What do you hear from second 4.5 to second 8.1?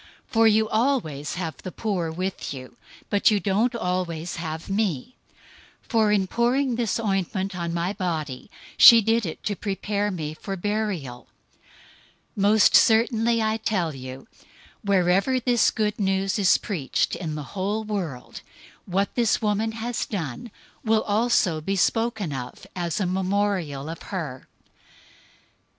me. 026:012 For in pouring this ointment on my